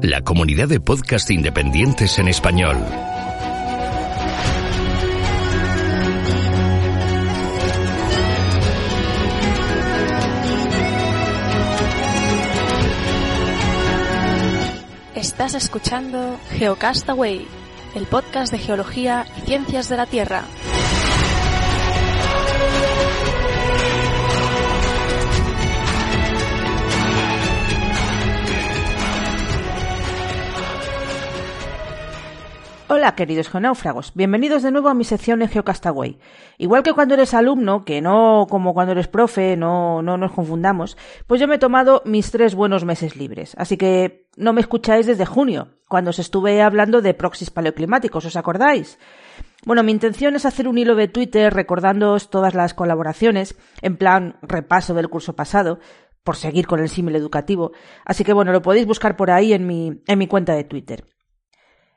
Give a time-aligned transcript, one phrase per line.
[0.00, 2.78] La comunidad de podcast independientes en español.
[15.14, 17.46] Estás escuchando Geocastaway,
[17.94, 20.44] el podcast de geología y ciencias de la Tierra.
[32.88, 34.12] Hola, queridos geonáufragos.
[34.14, 36.20] Bienvenidos de nuevo a mi sección en Geocastaway.
[36.56, 40.96] Igual que cuando eres alumno, que no como cuando eres profe, no, no nos confundamos,
[41.26, 43.56] pues yo me he tomado mis tres buenos meses libres.
[43.58, 48.36] Así que no me escucháis desde junio, cuando os estuve hablando de proxies paleoclimáticos, ¿os
[48.36, 49.00] acordáis?
[49.64, 54.38] Bueno, mi intención es hacer un hilo de Twitter recordándoos todas las colaboraciones, en plan
[54.42, 55.80] repaso del curso pasado,
[56.22, 57.72] por seguir con el símil educativo.
[58.04, 61.04] Así que bueno, lo podéis buscar por ahí en mi, en mi cuenta de Twitter.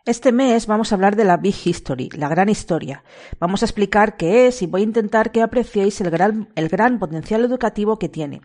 [0.05, 3.03] Este mes vamos a hablar de la Big History, la gran historia.
[3.37, 6.99] Vamos a explicar qué es y voy a intentar que apreciéis el gran, el gran
[6.99, 8.41] potencial educativo que tiene.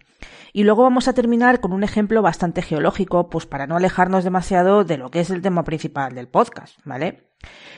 [0.53, 4.83] Y luego vamos a terminar con un ejemplo bastante geológico, pues para no alejarnos demasiado
[4.85, 7.31] de lo que es el tema principal del podcast, ¿vale?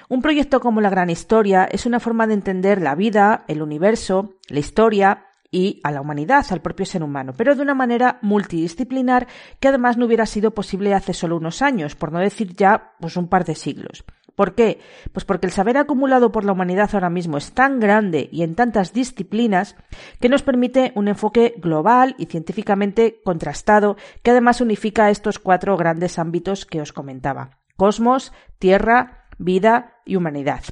[0.09, 4.37] Un proyecto como la gran historia es una forma de entender la vida, el universo,
[4.49, 9.27] la historia y a la humanidad, al propio ser humano, pero de una manera multidisciplinar
[9.61, 13.17] que además no hubiera sido posible hace solo unos años, por no decir ya pues
[13.17, 14.05] un par de siglos.
[14.37, 14.81] ¿Por qué?
[15.13, 18.55] Pues porque el saber acumulado por la humanidad ahora mismo es tan grande y en
[18.55, 19.77] tantas disciplinas
[20.21, 26.19] que nos permite un enfoque global y científicamente contrastado que además unifica estos cuatro grandes
[26.19, 27.59] ámbitos que os comentaba.
[27.77, 30.65] Cosmos, tierra, vida y humanidad.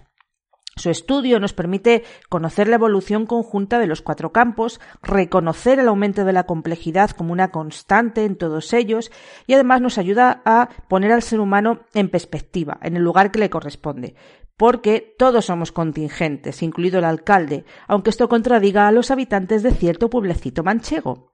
[0.76, 6.24] Su estudio nos permite conocer la evolución conjunta de los cuatro campos, reconocer el aumento
[6.24, 9.12] de la complejidad como una constante en todos ellos
[9.46, 13.38] y además nos ayuda a poner al ser humano en perspectiva, en el lugar que
[13.38, 14.14] le corresponde.
[14.56, 20.10] Porque todos somos contingentes, incluido el alcalde, aunque esto contradiga a los habitantes de cierto
[20.10, 21.32] pueblecito manchego.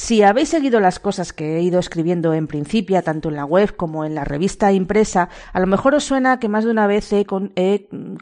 [0.00, 3.74] Si habéis seguido las cosas que he ido escribiendo en principio, tanto en la web
[3.74, 7.12] como en la revista impresa, a lo mejor os suena que más de una vez
[7.12, 7.26] he,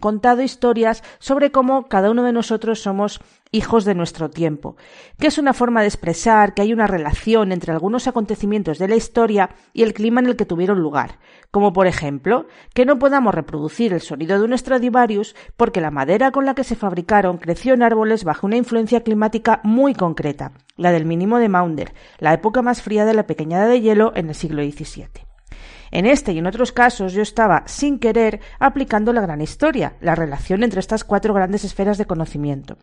[0.01, 3.21] contado historias sobre cómo cada uno de nosotros somos
[3.53, 4.77] hijos de nuestro tiempo,
[5.19, 8.97] que es una forma de expresar que hay una relación entre algunos acontecimientos de la
[8.97, 11.19] historia y el clima en el que tuvieron lugar,
[11.51, 16.31] como por ejemplo que no podamos reproducir el sonido de un Stradivarius porque la madera
[16.33, 20.93] con la que se fabricaron creció en árboles bajo una influencia climática muy concreta, la
[20.93, 24.34] del mínimo de Maunder, la época más fría de la pequeñada de hielo en el
[24.34, 25.26] siglo XVII.
[25.91, 30.15] En este y en otros casos yo estaba, sin querer, aplicando la gran historia, la
[30.15, 32.79] relación entre estas cuatro grandes esferas de conocimiento.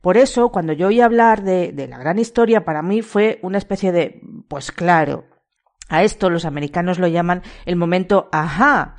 [0.00, 3.58] Por eso, cuando yo oí hablar de, de la gran historia, para mí fue una
[3.58, 5.24] especie de, pues claro,
[5.88, 8.96] a esto los americanos lo llaman el momento ajá.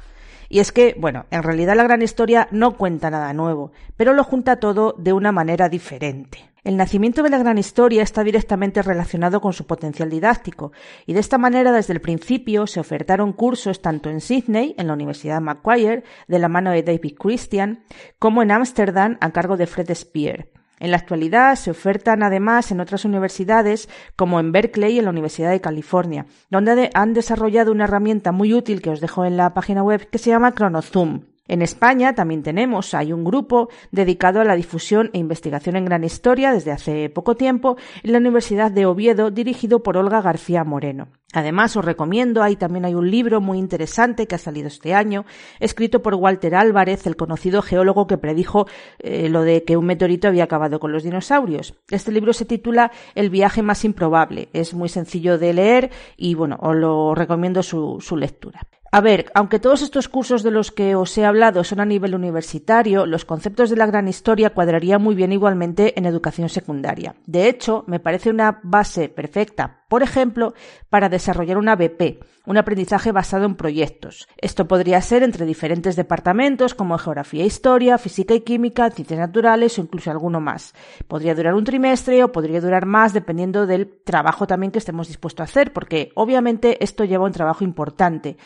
[0.50, 4.24] Y es que, bueno, en realidad la gran historia no cuenta nada nuevo, pero lo
[4.24, 6.55] junta todo de una manera diferente.
[6.66, 10.72] El nacimiento de la gran historia está directamente relacionado con su potencial didáctico,
[11.06, 14.94] y de esta manera desde el principio se ofertaron cursos tanto en Sydney, en la
[14.94, 17.84] Universidad Macquarie, de la mano de David Christian,
[18.18, 20.52] como en Ámsterdam a cargo de Fred Speer.
[20.80, 25.52] En la actualidad se ofertan además en otras universidades, como en Berkeley, en la Universidad
[25.52, 29.84] de California, donde han desarrollado una herramienta muy útil que os dejo en la página
[29.84, 31.35] web que se llama ChronoZoom.
[31.48, 36.04] En España también tenemos, hay un grupo dedicado a la difusión e investigación en gran
[36.04, 41.10] historia desde hace poco tiempo en la Universidad de Oviedo dirigido por Olga García Moreno.
[41.34, 45.26] Además, os recomiendo, ahí también hay un libro muy interesante que ha salido este año,
[45.60, 48.68] escrito por Walter Álvarez, el conocido geólogo que predijo
[49.00, 51.76] eh, lo de que un meteorito había acabado con los dinosaurios.
[51.92, 54.50] Este libro se titula El viaje más improbable.
[54.54, 58.62] Es muy sencillo de leer y bueno, os lo recomiendo su lectura.
[58.96, 62.16] A ver, aunque todos estos cursos de los que os he hablado son a nivel
[62.16, 67.18] universitario, los conceptos de la gran historia cuadrarían muy bien igualmente en educación secundaria.
[67.26, 70.54] De hecho, me parece una base perfecta, por ejemplo,
[70.90, 74.30] para desarrollar una BP, un aprendizaje basado en proyectos.
[74.38, 79.78] Esto podría ser entre diferentes departamentos como geografía e historia, física y química, ciencias naturales
[79.78, 80.74] o incluso alguno más.
[81.10, 85.42] Podría durar un trimestre o podría durar más dependiendo del trabajo también que estemos dispuestos
[85.42, 88.38] a hacer, porque obviamente esto lleva un trabajo importante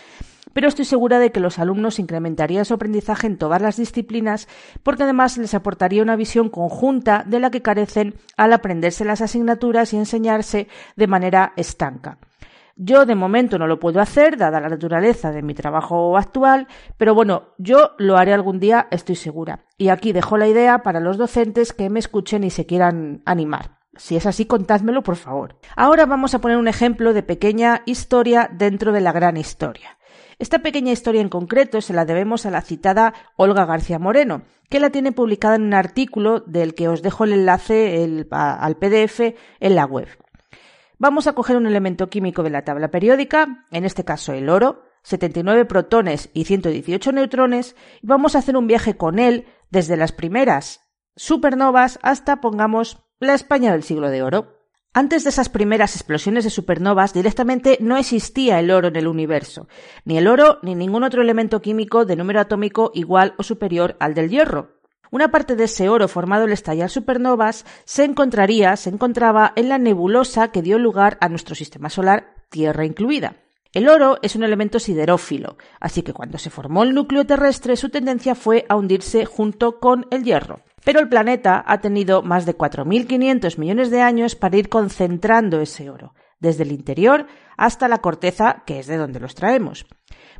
[0.53, 4.47] pero estoy segura de que los alumnos incrementarían su aprendizaje en todas las disciplinas
[4.83, 9.93] porque además les aportaría una visión conjunta de la que carecen al aprenderse las asignaturas
[9.93, 12.17] y enseñarse de manera estanca.
[12.81, 17.13] Yo de momento no lo puedo hacer, dada la naturaleza de mi trabajo actual, pero
[17.13, 19.65] bueno, yo lo haré algún día, estoy segura.
[19.77, 23.79] Y aquí dejo la idea para los docentes que me escuchen y se quieran animar.
[23.97, 25.57] Si es así, contádmelo, por favor.
[25.75, 29.98] Ahora vamos a poner un ejemplo de pequeña historia dentro de la gran historia.
[30.39, 34.79] Esta pequeña historia en concreto se la debemos a la citada Olga García Moreno, que
[34.79, 39.75] la tiene publicada en un artículo del que os dejo el enlace al PDF en
[39.75, 40.07] la web.
[40.97, 44.83] Vamos a coger un elemento químico de la tabla periódica, en este caso el oro,
[45.03, 50.13] 79 protones y 118 neutrones, y vamos a hacer un viaje con él desde las
[50.13, 54.58] primeras supernovas hasta, pongamos, la España del siglo de oro.
[54.99, 59.69] Antes de esas primeras explosiones de supernovas, directamente no existía el oro en el universo,
[60.03, 64.13] ni el oro ni ningún otro elemento químico de número atómico igual o superior al
[64.13, 64.81] del hierro.
[65.09, 69.77] Una parte de ese oro formado al estallar supernovas se encontraría, se encontraba en la
[69.77, 73.37] nebulosa que dio lugar a nuestro sistema solar, Tierra incluida.
[73.71, 77.87] El oro es un elemento siderófilo, así que cuando se formó el núcleo terrestre su
[77.87, 80.59] tendencia fue a hundirse junto con el hierro.
[80.83, 85.89] Pero el planeta ha tenido más de 4.500 millones de años para ir concentrando ese
[85.89, 87.27] oro, desde el interior
[87.57, 89.85] hasta la corteza, que es de donde los traemos.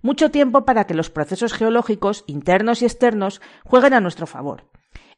[0.01, 4.69] Mucho tiempo para que los procesos geológicos internos y externos jueguen a nuestro favor.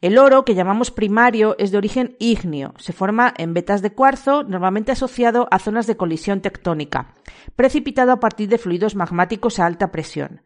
[0.01, 2.73] El oro, que llamamos primario, es de origen ígneo.
[2.79, 7.13] Se forma en vetas de cuarzo, normalmente asociado a zonas de colisión tectónica,
[7.55, 10.41] precipitado a partir de fluidos magmáticos a alta presión.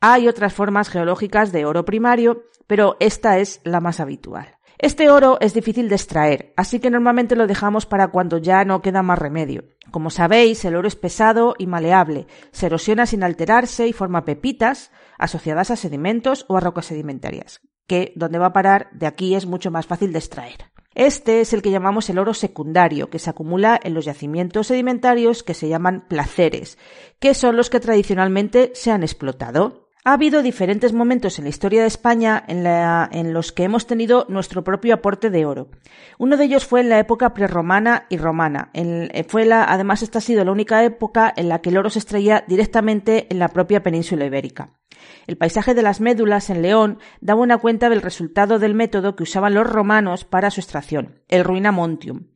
[0.00, 4.56] Hay otras formas geológicas de oro primario, pero esta es la más habitual.
[4.78, 8.82] Este oro es difícil de extraer, así que normalmente lo dejamos para cuando ya no
[8.82, 9.64] queda más remedio.
[9.90, 14.90] Como sabéis, el oro es pesado y maleable, se erosiona sin alterarse y forma pepitas
[15.18, 19.46] asociadas a sedimentos o a rocas sedimentarias, que donde va a parar de aquí es
[19.46, 20.70] mucho más fácil de extraer.
[20.94, 25.42] Este es el que llamamos el oro secundario, que se acumula en los yacimientos sedimentarios
[25.42, 26.78] que se llaman placeres,
[27.18, 29.85] que son los que tradicionalmente se han explotado.
[30.06, 34.62] Ha habido diferentes momentos en la historia de España en, los que hemos tenido nuestro
[34.62, 35.68] propio aporte de oro.
[36.16, 38.70] Uno de ellos fue en la época prerromana y romana.
[38.72, 41.90] Eh, fue la, además, esta ha sido la única época en la que el oro
[41.90, 44.78] se extraía directamente en la propia península ibérica.
[45.26, 49.24] El paisaje de las médulas en León da buena cuenta del resultado del método que
[49.24, 52.28] usaban los romanos para su extracción, el ruina montium.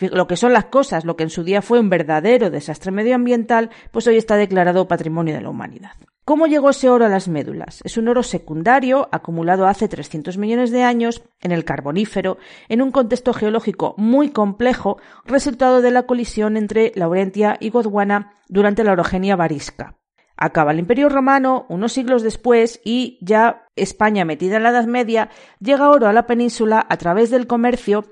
[0.00, 3.70] Lo que son las cosas, lo que en su día fue un verdadero desastre medioambiental,
[3.92, 5.92] pues hoy está declarado patrimonio de la humanidad.
[6.24, 7.82] ¿Cómo llegó ese oro a las médulas?
[7.84, 12.38] Es un oro secundario acumulado hace 300 millones de años en el Carbonífero,
[12.70, 18.84] en un contexto geológico muy complejo, resultado de la colisión entre Laurentia y Gondwana durante
[18.84, 19.98] la orogenia varisca.
[20.34, 25.28] Acaba el Imperio Romano unos siglos después y ya España metida en la Edad Media
[25.60, 28.06] llega oro a la península a través del comercio,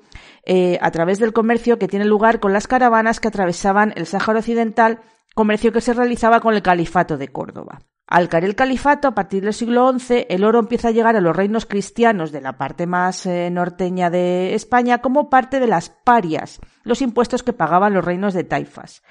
[0.45, 4.41] eh, a través del comercio que tiene lugar con las caravanas que atravesaban el Sáhara
[4.41, 5.01] Occidental,
[5.35, 7.81] comercio que se realizaba con el Califato de Córdoba.
[8.13, 11.23] Al caer el califato, a partir del siglo XI, el oro empieza a llegar a
[11.23, 15.89] los reinos cristianos de la parte más eh, norteña de España como parte de las
[15.89, 19.03] parias, los impuestos que pagaban los reinos de taifas.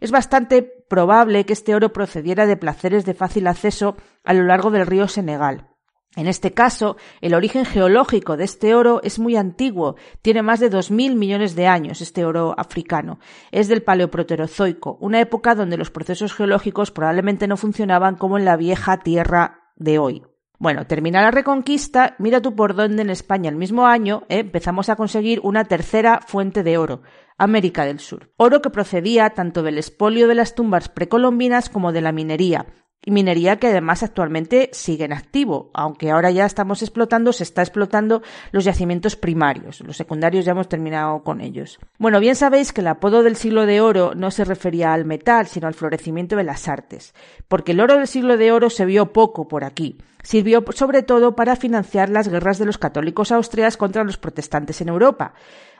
[0.00, 4.70] Es bastante probable que este oro procediera de placeres de fácil acceso a lo largo
[4.70, 5.68] del río Senegal.
[6.16, 10.70] En este caso, el origen geológico de este oro es muy antiguo, tiene más de
[10.70, 13.18] 2.000 millones de años este oro africano.
[13.52, 18.56] Es del Paleoproterozoico, una época donde los procesos geológicos probablemente no funcionaban como en la
[18.56, 20.22] vieja tierra de hoy.
[20.58, 24.88] Bueno, termina la reconquista, mira tú por dónde en España el mismo año eh, empezamos
[24.88, 27.02] a conseguir una tercera fuente de oro,
[27.36, 28.32] América del Sur.
[28.38, 32.64] Oro que procedía tanto del espolio de las tumbas precolombinas como de la minería,
[33.06, 38.22] minería que además actualmente sigue en activo, aunque ahora ya estamos explotando, se está explotando
[38.50, 41.78] los yacimientos primarios, los secundarios ya hemos terminado con ellos.
[41.98, 45.46] Bueno, bien sabéis que el apodo del siglo de oro no se refería al metal,
[45.46, 47.14] sino al florecimiento de las artes,
[47.48, 49.98] porque el oro del siglo de oro se vio poco por aquí.
[50.22, 54.88] Sirvió sobre todo para financiar las guerras de los católicos austrias contra los protestantes en
[54.88, 55.34] Europa,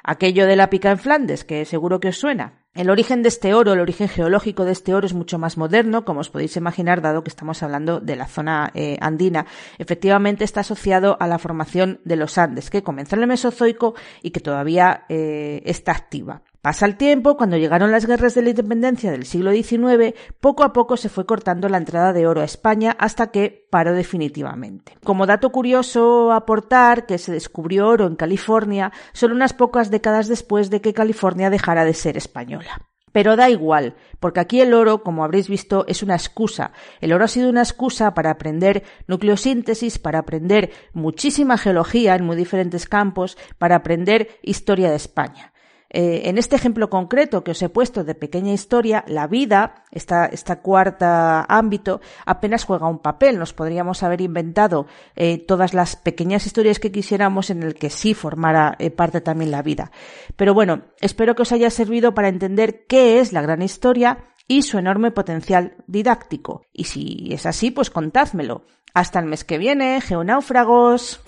[0.04, 2.65] aquello de la pica en Flandes, que seguro que os suena.
[2.76, 6.04] El origen de este oro, el origen geológico de este oro es mucho más moderno,
[6.04, 9.46] como os podéis imaginar, dado que estamos hablando de la zona eh, andina.
[9.78, 14.30] Efectivamente está asociado a la formación de los Andes, que comenzó en el Mesozoico y
[14.30, 16.42] que todavía eh, está activa.
[16.66, 20.72] Pasa el tiempo, cuando llegaron las guerras de la independencia del siglo XIX, poco a
[20.72, 24.98] poco se fue cortando la entrada de oro a España hasta que paró definitivamente.
[25.04, 30.68] Como dato curioso aportar que se descubrió oro en California solo unas pocas décadas después
[30.68, 32.82] de que California dejara de ser española.
[33.12, 36.72] Pero da igual, porque aquí el oro, como habréis visto, es una excusa.
[37.00, 42.34] El oro ha sido una excusa para aprender nucleosíntesis, para aprender muchísima geología en muy
[42.34, 45.52] diferentes campos, para aprender historia de España.
[45.90, 50.26] Eh, en este ejemplo concreto que os he puesto de pequeña historia, la vida, esta,
[50.26, 53.38] esta cuarta ámbito, apenas juega un papel.
[53.38, 58.14] Nos podríamos haber inventado eh, todas las pequeñas historias que quisiéramos en el que sí
[58.14, 59.90] formara eh, parte también la vida.
[60.36, 64.62] Pero bueno, espero que os haya servido para entender qué es la gran historia y
[64.62, 66.62] su enorme potencial didáctico.
[66.72, 68.64] Y si es así, pues contádmelo.
[68.94, 71.20] Hasta el mes que viene, geonáufragos.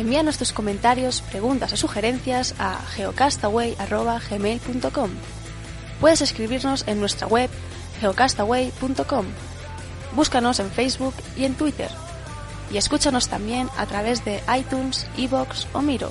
[0.00, 5.10] Envíanos tus comentarios, preguntas o sugerencias a geocastaway.gmail.com.
[6.00, 7.50] Puedes escribirnos en nuestra web
[8.00, 9.26] geocastaway.com.
[10.16, 11.90] Búscanos en Facebook y en Twitter.
[12.72, 16.10] Y escúchanos también a través de iTunes, Evox o Miro.